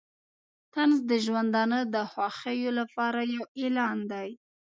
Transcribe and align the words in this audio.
طنز 0.73 0.97
د 1.09 1.11
ژوندانه 1.25 1.79
د 1.93 1.95
خوښیو 2.11 2.71
لپاره 2.79 3.19
یو 3.35 3.43
اعلان 3.59 3.97
دی. 4.11 4.29